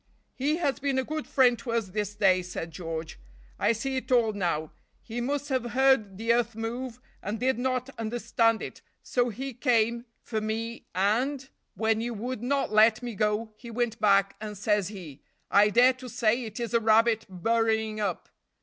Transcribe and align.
"He 0.33 0.55
has 0.57 0.79
been 0.79 0.97
a 0.97 1.03
good 1.03 1.27
friend 1.27 1.59
to 1.59 1.73
us 1.73 1.89
this 1.89 2.15
day," 2.15 2.41
said 2.41 2.71
George. 2.71 3.19
"I 3.59 3.71
see 3.71 3.97
it 3.97 4.11
all 4.11 4.33
now; 4.33 4.71
he 4.99 5.21
must 5.21 5.49
have 5.49 5.73
heard 5.73 6.17
the 6.17 6.33
earth 6.33 6.55
move 6.55 6.99
and 7.21 7.39
did 7.39 7.59
not 7.59 7.91
understand 7.99 8.63
it 8.63 8.81
so 9.03 9.29
he 9.29 9.53
came 9.53 10.05
for 10.23 10.41
me, 10.41 10.87
and, 10.95 11.47
when 11.75 12.01
you 12.01 12.15
would 12.15 12.41
not 12.41 12.71
let 12.73 13.03
me 13.03 13.13
go, 13.13 13.53
he 13.57 13.69
went 13.69 13.99
back, 14.01 14.35
and 14.41 14.57
says 14.57 14.87
he, 14.87 15.21
'I 15.51 15.69
dare 15.69 15.93
to 15.93 16.09
say 16.09 16.45
it 16.45 16.59
is 16.59 16.73
a 16.73 16.79
rabbit 16.79 17.27
burrowing 17.29 17.99
up.' 17.99 18.27